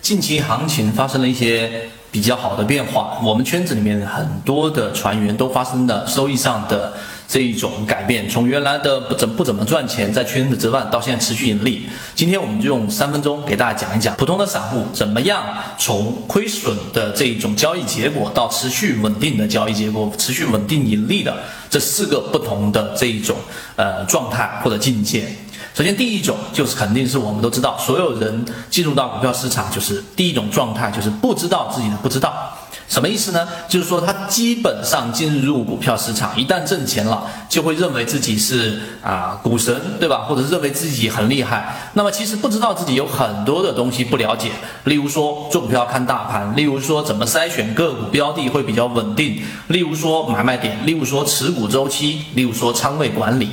[0.00, 6.94] 近期行情发生了一些比较好的变化，我们圈子里面很多的船员都发生了收益上的
[7.28, 11.86] 这一种改变，从原来的不怎不怎么赚钱，在圈子之外，到现在持续盈利。
[12.14, 15.44] 今天我们就用三分钟给大家讲一讲，普通的散户怎么样
[15.78, 21.36] 从亏损的这一种交易结果，到持续稳定的交易结果，持续稳定盈利的
[21.68, 23.36] 这四个不同的这一种
[23.76, 25.28] 呃状态或者境界。
[25.72, 32.32] 首先，第一种就是肯定是我们都知道，所有人进入到股票市场，就是第一种状态，就是不知道自己的不知道。
[32.88, 33.46] 什么意思呢？
[33.68, 40.24] 就是说他基本上进入股票市场，一旦挣钱了，就会认为自己是啊股神，对吧？
[40.28, 41.72] 或者认为自己很厉害。
[41.94, 44.50] 那么其实不知道自己有很多的东西不了解，
[44.84, 53.50] 例如说做股票看大盘，例如说怎么筛选个股标的会比较稳定，例如说买卖点，例如说持股周期，例如说仓位管理。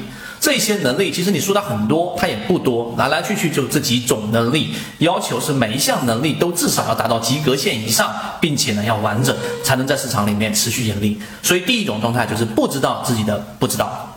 [0.47, 4.73] 这些能力其实你说它很多，它也不多，来来去去就这几种能力。
[4.99, 11.19] 要求是每一项能力都至少要达到及格线以上，并且呢要完整，才能在市场里面持续盈利。
[11.43, 14.16] 所以第一种状态就是不知道自己的不知道。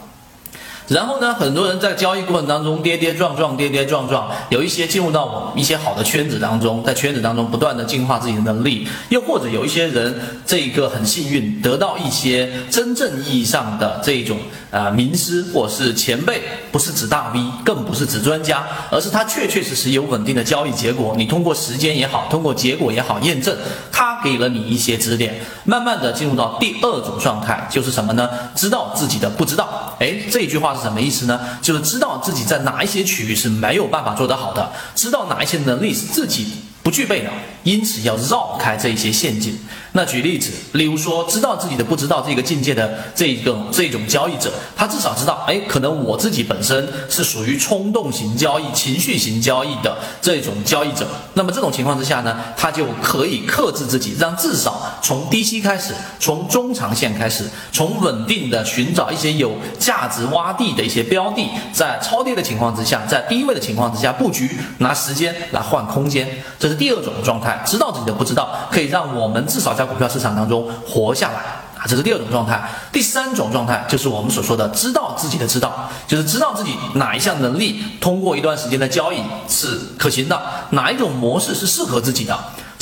[0.90, 10.12] 然后呢，很多人在交易过程当中跌跌撞撞，跌跌撞撞，有一些进入到我一些好的圈子当中，在圈子当中不断的进化自己的能力，又或者有一些人
[10.44, 14.36] 这个很幸运得到一些真正意义上的这种
[14.72, 21.14] 啊名师或是前辈，不是指大 V，更不是指专家，而是他确确实实有稳定的交易结果。
[21.16, 23.56] 你通过时间也好，通过结果也好验证，
[23.92, 28.28] 他给了你一些指点，慢慢的进入到第二种状态，就是什么呢？
[28.54, 29.96] 知道自己的不知道。
[30.00, 30.80] 哎，这句话是。
[30.80, 31.38] 什么意思呢？
[31.62, 36.46] 就是知道自己在哪一些区域是没有办法做得好的，知道哪一些能力是自己
[36.90, 37.30] 不具备的，
[37.62, 39.56] 因此要绕开这些陷阱。
[39.92, 51.06] 那举例子，例如说，知道自己的不知道这个境界的这个这种交易者，他至少知道，哎，可能我自己本身是属于冲动型交易、情绪型交易的这种交易者。
[51.34, 67.60] 那么这种情况之下呢，他就可以克制自己，让至少从低吸开始，从中长线开始，从稳定的寻找一些有价值洼地的一些标的，在超跌的情况之下，在低位的情况之下布局，拿时间来换空间，这是第二种状态。
[67.66, 69.70] 知道自己的不知道，可以让我们至少。
[69.80, 71.36] 在股票市场当中活下来
[71.78, 72.60] 啊，这是第二种状态。
[72.92, 80.38] 第三种状态就是我们所说的知道自己的知道，就是知道自己哪一项能力通过一段时间的交易是可行的，
[80.70, 82.38] 哪一种模式是适合自己的。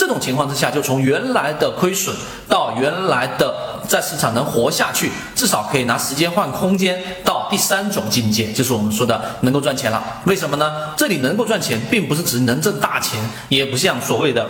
[0.08, 2.16] 这种情况之下，就从原来的亏损
[2.48, 3.54] 到原来的
[3.86, 10.02] 在市场能活下去，至少可以拿时间换空间，到第三种境界，就是我们说的能够赚钱了。
[10.24, 10.94] 为什么呢？
[10.96, 13.20] 这里能够赚钱，并不是指能挣大钱，
[13.50, 14.48] 也不像所谓的。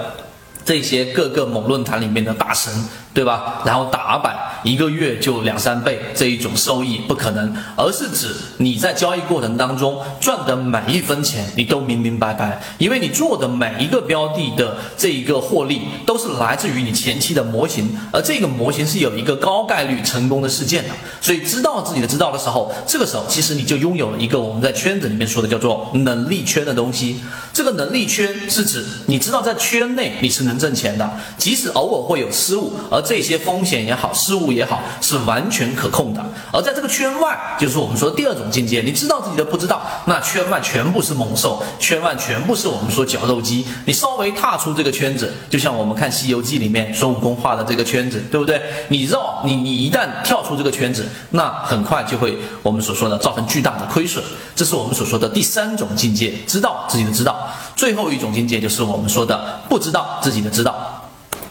[0.64, 2.70] 这些各个某论坛里面的大神，
[3.14, 3.62] 对吧？
[3.64, 20.90] 然后打板一个月就两三倍这一种收益不可能，而是指你在交易过程当中赚的每一分钱，你都明明白白，因为你做的每一个标的的这一个获利都是来自于你前期的模型，而这个模型是有一个高概率成功的事件的。
[21.20, 27.22] 所以知道自己的知道的时候，这个时候其实你就拥有了一个我们在圈子里面说的叫做能力圈的东西。
[27.54, 30.58] 这个能力圈是指你知道在圈内你是能。
[30.58, 36.20] 挣钱的，即使偶尔会有失误，而这些风险也好，失误也好，是完全可控的。
[36.52, 43.64] 而在这个圈外，就是我们说第二种境界，你知道自己的不知道，那圈外全部是猛兽，圈外全部是我们说绞肉机。
[43.84, 48.60] 你稍微踏出这个圈子，就像我们看《西游记》里面孙悟空画的这个圈子，对不对？
[48.88, 54.24] 你绕你你一旦跳出这个圈子，那很快就会我们所说的造成巨大的亏损。
[54.56, 57.48] 这是我们所说的第三种境界，知道自己的知道。
[57.76, 60.97] 最后一种境界就是我们说的不知道自己的知道，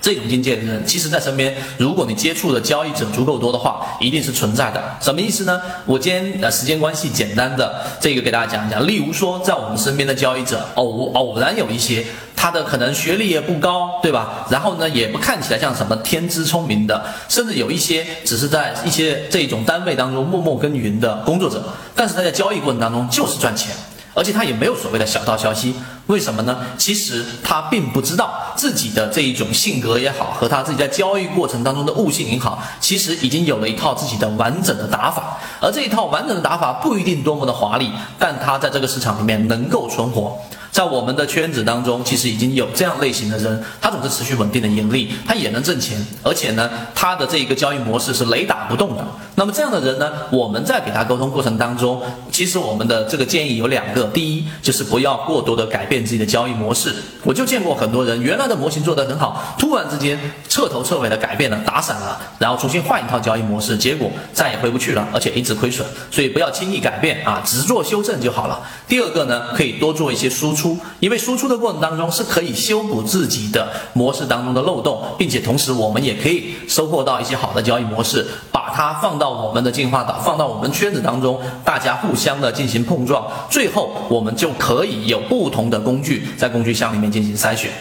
[0.07, 4.81] 这种境界的人，其实在身边，如果你接触的交易者足够多的话，一定是存在的。
[5.01, 5.61] 什么意思呢？
[5.85, 8.87] 我今天呃时间关系，简单的这个给大家讲一讲。
[8.87, 12.05] 例如说，在我们身边的交易者，偶偶然有一些，
[12.37, 14.47] 他的可能学历也不高，对吧？
[14.49, 21.61] 然后呢，也不看起来像什么天资聪明的，甚至有一些只是在一些这种单位当中默默耕耘的工作者，
[21.93, 23.75] 但是他在交易过程当中就是赚钱。
[24.13, 25.75] 而且他也没有所谓的小道消息，
[26.07, 26.57] 为什么呢？
[26.77, 35.37] 其实他并不知道自己的这一种性格也好，和他自己在交易过程当中的悟性也好，其实已经有了一套自己的完整的打法。
[35.59, 40.37] 而这一套完整的打法不一定多么的华丽，但他在这个市场里面能够存活。
[40.77, 49.03] 在我们的圈子当中，其实已经有这样类型的人，他总是持续稳定的盈利，他也能挣钱，而且呢，他的这一个交易模式是雷打不动的。
[49.33, 56.93] 那么这样的人呢，我们在给他沟通过程当中，其实我们的这个建议有两个：第一，就是不要过多的改变自己的交易模式。
[57.23, 65.87] 我就见过很多人，原来的模型做得很好，突然之间彻头彻尾的改变了，打散了，然后重新换一套交易模式，结果再也回不去了，而且一直亏损。
[66.11, 68.61] 所以不要轻易改变啊，只做修正就好了。
[68.87, 70.66] 第二个呢，可以多做一些输出。
[70.99, 87.71] 因为输出的过程当中是可以修补自己的模式当中的漏洞，并且同时我们也可以收获到一些好的交易模式，把它放到我们的进化岛，放到我们圈子当中，大家互相的进行碰撞，最后我们就可以有不同的工具在工具箱里面进行筛选。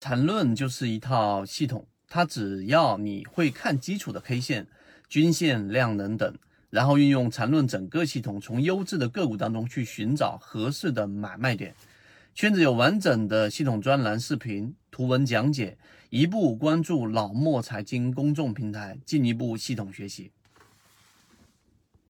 [0.00, 4.66] 缠论就是一套系统，它只要你会看基础的 K 线、
[5.08, 6.34] 均线、量能等。
[6.70, 11.72] 然后运用缠论整个系统，从优质的个股当中去寻找合适的买卖点。
[12.34, 15.78] 圈子有完整的系统专栏、视频、图文讲解，
[16.10, 20.32] 一步关注老莫财经公众平台，进一步系统学习。